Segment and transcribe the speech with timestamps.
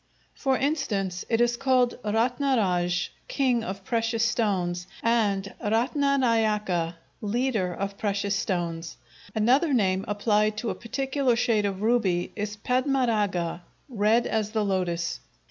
[0.33, 8.35] For instance, it is called ratnaraj, "king of precious stones," and ratnanâyaka, "leader of precious
[8.35, 8.97] stones;"
[9.35, 15.19] another name, applied to a particular shade of ruby is padmarâga, "red as the lotus."